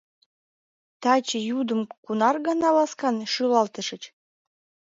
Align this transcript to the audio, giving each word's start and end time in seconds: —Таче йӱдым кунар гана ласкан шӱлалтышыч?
—Таче 1.01 1.39
йӱдым 1.49 1.81
кунар 2.05 2.35
гана 2.47 2.69
ласкан 2.75 3.15
шӱлалтышыч? 3.33 4.03